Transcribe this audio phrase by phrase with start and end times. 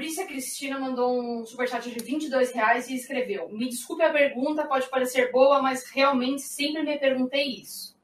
[0.00, 4.88] Fabrícia Cristina mandou um superchat de 22 reais e escreveu: Me desculpe a pergunta, pode
[4.88, 7.94] parecer boa, mas realmente sempre me perguntei isso.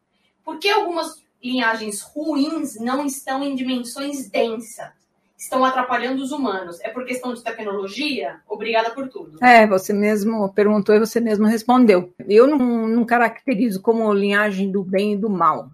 [0.45, 4.90] Por que algumas linhagens ruins não estão em dimensões densas?
[5.38, 6.79] Estão atrapalhando os humanos.
[6.82, 8.42] É por questão de tecnologia?
[8.47, 9.42] Obrigada por tudo.
[9.42, 12.13] É, você mesmo perguntou e você mesmo respondeu.
[12.28, 15.71] Eu não, não caracterizo como linhagem do bem e do mal.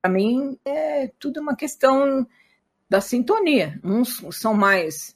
[0.00, 2.26] Para mim, é tudo uma questão
[2.88, 3.78] da sintonia.
[3.84, 5.14] Uns são mais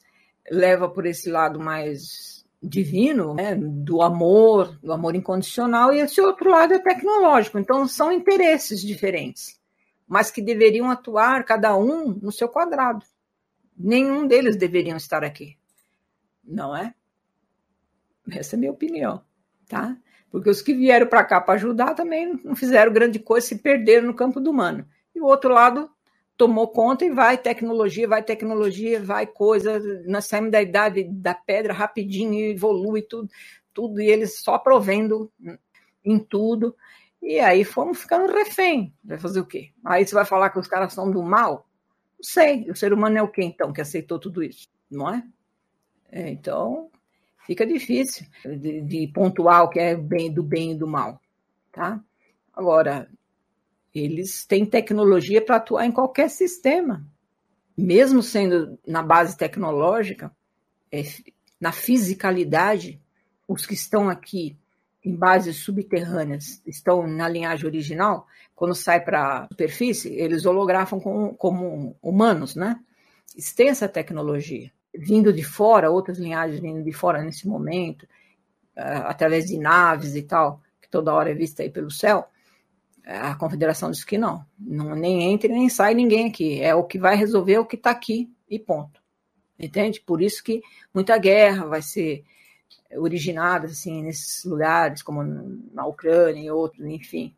[0.49, 6.49] leva por esse lado mais divino, né, do amor, do amor incondicional, e esse outro
[6.49, 7.57] lado é tecnológico.
[7.57, 9.59] Então são interesses diferentes,
[10.07, 13.05] mas que deveriam atuar cada um no seu quadrado.
[13.75, 15.57] Nenhum deles deveriam estar aqui,
[16.43, 16.93] não é?
[18.31, 19.23] Essa é a minha opinião,
[19.67, 19.97] tá?
[20.29, 24.07] Porque os que vieram para cá para ajudar também não fizeram grande coisa, se perderam
[24.07, 24.87] no campo do humano.
[25.15, 25.89] E o outro lado
[26.41, 29.79] tomou conta e vai tecnologia, vai tecnologia, vai coisa.
[30.07, 33.29] Nós saímos da idade da pedra rapidinho, evolui tudo,
[33.71, 35.31] tudo, e eles só provendo
[36.03, 36.75] em tudo.
[37.21, 38.91] E aí fomos ficando refém.
[39.03, 39.69] Vai fazer o quê?
[39.85, 41.69] Aí você vai falar que os caras são do mal?
[42.17, 42.67] Não sei.
[42.71, 44.67] O ser humano é o quê, então, que aceitou tudo isso?
[44.89, 45.23] Não é?
[46.11, 46.89] é então,
[47.45, 51.21] fica difícil de, de pontuar o que é bem, do bem e do mal.
[51.71, 52.01] Tá?
[52.51, 53.07] Agora,
[53.93, 57.05] eles têm tecnologia para atuar em qualquer sistema,
[57.77, 60.31] mesmo sendo na base tecnológica,
[60.91, 61.03] é,
[61.59, 63.01] na fisicalidade,
[63.47, 64.57] os que estão aqui
[65.03, 71.33] em bases subterrâneas estão na linhagem original, quando sai para a superfície, eles holografam como,
[71.35, 72.79] como humanos, né?
[73.57, 74.71] Essa tecnologia.
[74.93, 78.03] Vindo de fora, outras linhagens vindo de fora nesse momento,
[78.77, 82.27] uh, através de naves e tal, que toda hora é vista aí pelo céu,
[83.05, 86.61] a confederação diz que não, não nem entra nem sai ninguém aqui.
[86.61, 89.01] É o que vai resolver o que está aqui e ponto.
[89.59, 90.01] Entende?
[90.01, 90.61] Por isso que
[90.93, 92.23] muita guerra vai ser
[92.97, 95.23] originada assim nesses lugares, como
[95.73, 97.33] na Ucrânia e outros, enfim,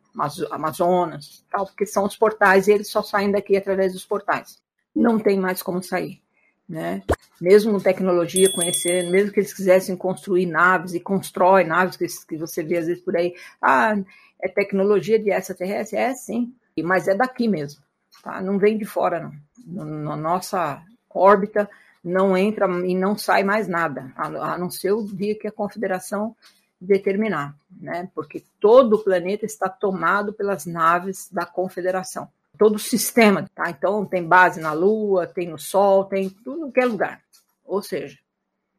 [0.50, 4.58] Amazonas, tal, porque são os portais e eles só saem daqui através dos portais.
[4.94, 6.20] Não tem mais como sair,
[6.68, 7.02] né?
[7.40, 12.78] Mesmo tecnologia conhecendo, mesmo que eles quisessem construir naves e constrói naves que você vê
[12.78, 13.96] às vezes por aí, ah,
[14.44, 15.98] é tecnologia de extraterrestre?
[15.98, 17.82] É sim, mas é daqui mesmo,
[18.22, 18.42] tá?
[18.42, 19.18] Não vem de fora,
[19.66, 20.04] não.
[20.04, 21.68] Na nossa órbita
[22.04, 26.36] não entra e não sai mais nada, a não ser o dia que a confederação
[26.78, 28.10] determinar, né?
[28.14, 32.28] Porque todo o planeta está tomado pelas naves da confederação.
[32.58, 33.70] Todo o sistema, tá?
[33.70, 37.22] Então tem base na Lua, tem no Sol, tem tudo que é lugar.
[37.64, 38.18] Ou seja,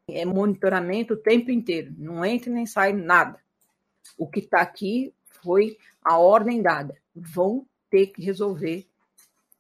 [0.08, 3.40] é monitoramento o tempo inteiro, não entra nem sai nada.
[4.16, 5.12] O que está aqui
[5.46, 6.98] foi a ordem dada.
[7.16, 8.88] Vão ter que resolver,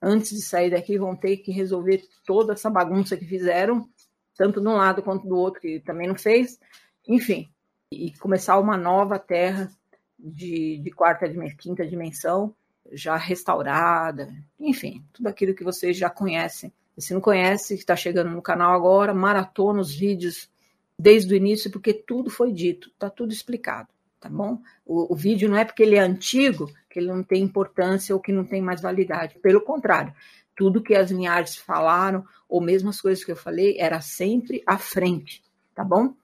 [0.01, 3.88] antes de sair daqui, vão ter que resolver toda essa bagunça que fizeram,
[4.35, 6.59] tanto de um lado quanto do outro, que também não fez.
[7.07, 7.47] Enfim,
[7.91, 9.72] e começar uma nova terra
[10.18, 12.53] de, de quarta, quinta dimensão,
[12.91, 16.74] já restaurada, enfim, tudo aquilo que vocês já conhecem.
[16.97, 20.50] Se não conhece, está chegando no canal agora, maratona os vídeos
[20.97, 23.94] desde o início, porque tudo foi dito, está tudo explicado
[24.25, 24.59] tá bom?
[24.84, 28.19] O, o, vídeo não é porque ele é antigo que ele não tem importância ou
[28.19, 29.38] que não tem mais validade.
[29.38, 30.12] Pelo contrário,
[30.56, 34.80] tudo que as linhagens falaram, ou mesmo as coisas que eu falei, era sempre à
[34.80, 35.44] frente,
[35.75, 36.16] tá bom?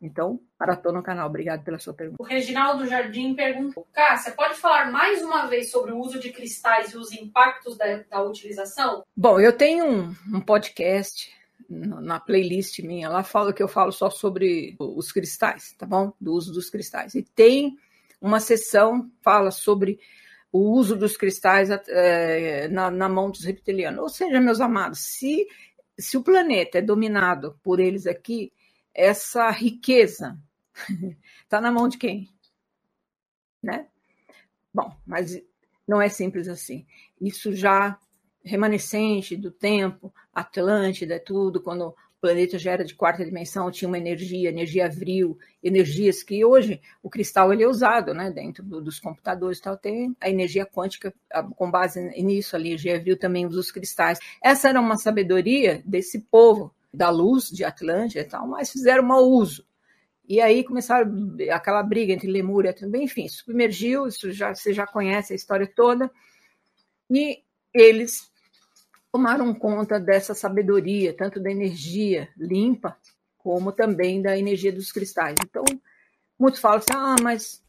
[0.00, 1.28] Então, maratona no canal.
[1.28, 2.22] Obrigado pela sua pergunta.
[2.22, 6.92] O Reginaldo Jardim perguntou: Cássia, pode falar mais uma vez sobre o uso de cristais
[6.92, 9.04] e os impactos da, da utilização?
[9.14, 11.30] Bom, eu tenho um, um podcast
[11.70, 16.12] na playlist minha, lá fala que eu falo só sobre os cristais, tá bom?
[16.20, 17.14] Do uso dos cristais.
[17.14, 17.78] E tem
[18.20, 20.00] uma sessão fala sobre
[20.52, 24.00] o uso dos cristais é, na, na, mão dos reptilianos.
[24.00, 25.46] Ou seja, meus amados, se,
[25.96, 28.52] se o planeta é dominado por eles aqui,
[28.92, 30.36] essa riqueza
[31.44, 32.28] está na mão de quem?
[33.62, 33.86] Né?
[34.74, 35.40] Bom, mas
[35.86, 36.84] não é simples assim.
[37.20, 37.96] Isso já
[38.44, 43.98] remanescente do tempo, Atlântida, tudo, quando o planeta já era de quarta dimensão, tinha uma
[43.98, 49.00] energia, energia avril, energias que hoje o cristal ele é usado, né, dentro do, dos
[49.00, 51.14] computadores tal, tem a energia quântica
[51.56, 54.18] com base nisso, a energia avril também usa os cristais.
[54.42, 59.24] Essa era uma sabedoria desse povo da luz de Atlântida e tal, mas fizeram mau
[59.24, 59.64] uso.
[60.28, 65.36] E aí começaram aquela briga entre Lemúria, enfim, submergiu, isso já você já conhece a
[65.36, 66.10] história toda.
[67.10, 67.42] E
[67.74, 68.29] eles
[69.12, 72.96] tomaram conta dessa sabedoria, tanto da energia limpa,
[73.38, 75.36] como também da energia dos cristais.
[75.44, 75.64] Então,
[76.38, 77.62] muitos falam assim: ah, mas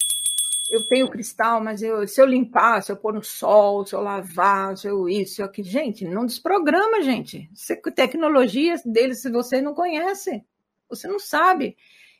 [0.71, 4.01] eu tenho cristal, mas eu, se eu limpar, se eu pôr no sol, se eu
[4.01, 5.67] lavar, se eu isso, se eu aquilo.
[5.67, 7.49] Gente, não desprograma, gente.
[7.53, 10.43] Você, tecnologia deles, se você não conhece,
[10.89, 11.75] você não sabe.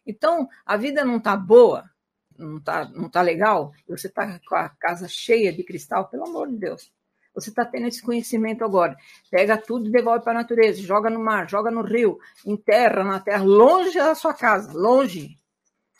[0.05, 1.89] Então, a vida não está boa,
[2.37, 6.49] não está não tá legal, você está com a casa cheia de cristal, pelo amor
[6.49, 6.91] de Deus.
[7.33, 8.95] Você está tendo esse conhecimento agora.
[9.29, 13.19] Pega tudo e devolve para a natureza, joga no mar, joga no rio, enterra na
[13.19, 15.37] terra, longe da sua casa, longe.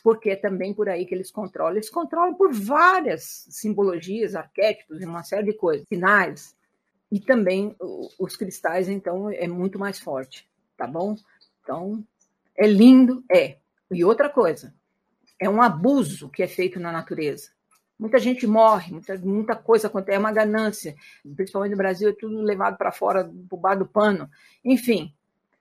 [0.04, 1.74] Porque é também por aí que eles controlam.
[1.74, 6.56] Eles controlam por várias simbologias, arquétipos e uma série de coisas, sinais.
[7.12, 7.76] E também
[8.18, 11.16] os cristais, então, é muito mais forte, tá bom?
[11.62, 12.04] Então,
[12.58, 13.58] é lindo, é.
[13.92, 14.74] E outra coisa,
[15.40, 17.50] é um abuso que é feito na natureza.
[18.02, 20.96] Muita gente morre, muita, muita coisa acontece, é uma ganância.
[21.36, 24.28] Principalmente no Brasil, é tudo levado para fora, por baixo do pano.
[24.66, 25.14] Enfim,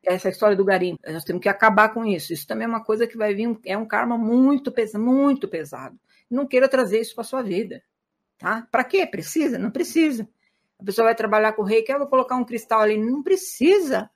[0.02, 0.98] essa história do garimpo.
[1.06, 2.32] Nós temos que acabar com isso.
[2.32, 6.00] Isso também é uma coisa que vai vir, é um karma muito pesado, muito pesado.
[6.30, 7.82] Não queira trazer isso para sua vida,
[8.38, 8.66] tá?
[8.70, 9.04] Para quê?
[9.06, 9.58] Precisa?
[9.58, 10.26] Não precisa.
[10.78, 14.08] A pessoa vai trabalhar com o rei, quer vou colocar um cristal ali, não precisa.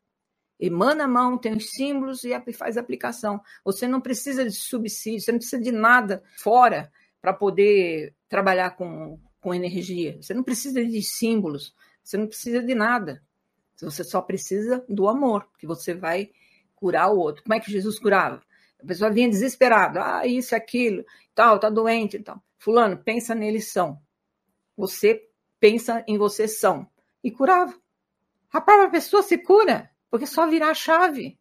[0.59, 3.39] Emana a mão, tem os símbolos e faz aplicação.
[3.63, 6.91] Você não precisa de subsídio, você não precisa de nada fora
[7.25, 10.21] para poder trabalhar com, com energia.
[10.21, 13.23] Você não precisa de símbolos, você não precisa de nada.
[13.81, 16.31] Você só precisa do amor, que você vai
[16.75, 17.43] curar o outro.
[17.43, 18.43] Como é que Jesus curava?
[18.79, 21.03] A pessoa vinha desesperada, ah, isso, aquilo,
[21.35, 22.45] tal, tá doente, tal.
[22.59, 23.99] Fulano, pensa neles são.
[24.77, 25.27] Você
[25.59, 26.87] pensa em você são.
[27.23, 27.75] E curava.
[28.53, 28.61] A
[28.91, 31.39] pessoa se cura, porque só virar a chave.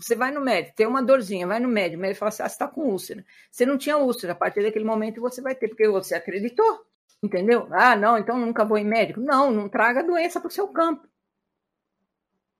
[0.00, 2.48] Você vai no médico, tem uma dorzinha, vai no médico, o médico fala assim: ah,
[2.48, 3.24] você está com úlcera.
[3.50, 6.86] Você não tinha úlcera, a partir daquele momento você vai ter, porque você acreditou.
[7.22, 7.66] Entendeu?
[7.72, 9.20] Ah, não, então nunca vou em médico.
[9.20, 11.06] Não, não traga doença para o seu campo.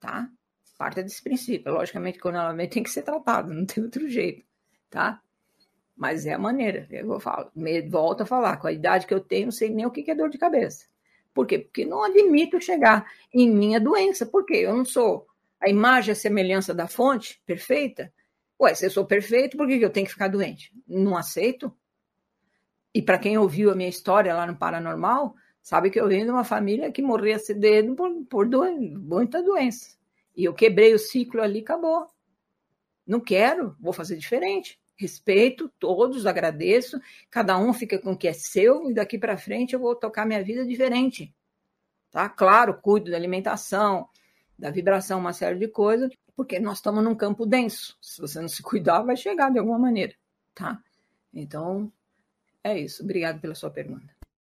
[0.00, 0.28] Tá?
[0.76, 1.72] Parte desse princípio.
[1.72, 2.18] Logicamente,
[2.56, 4.44] vem, tem que ser tratado, não tem outro jeito.
[4.90, 5.20] Tá?
[5.96, 6.88] Mas é a maneira.
[6.90, 7.52] Eu falo,
[7.88, 10.14] volto a falar, com a idade que eu tenho, não sei nem o que é
[10.14, 10.86] dor de cabeça.
[11.32, 11.58] Por quê?
[11.58, 14.26] Porque não admito chegar em minha doença.
[14.26, 14.56] Por quê?
[14.56, 15.27] Eu não sou
[15.60, 18.12] a imagem a semelhança da fonte perfeita.
[18.60, 20.72] Ué, se eu sou perfeito, por que eu tenho que ficar doente?
[20.86, 21.72] Não aceito.
[22.92, 26.30] E para quem ouviu a minha história lá no Paranormal, sabe que eu venho de
[26.30, 29.96] uma família que morria cedo por, por muita doença.
[30.36, 32.06] E eu quebrei o ciclo ali, acabou.
[33.06, 34.80] Não quero, vou fazer diferente.
[34.96, 37.00] Respeito todos, agradeço.
[37.30, 40.26] Cada um fica com o que é seu e daqui para frente eu vou tocar
[40.26, 41.32] minha vida diferente.
[42.10, 42.28] Tá?
[42.28, 44.08] Claro, cuido da alimentação,
[44.58, 47.96] da vibração, uma série de coisas, porque nós estamos num campo denso.
[48.00, 50.14] Se você não se cuidar, vai chegar de alguma maneira,
[50.54, 50.82] tá?
[51.32, 51.92] Então,
[52.64, 53.02] é isso.
[53.02, 54.17] Obrigado pela sua pergunta.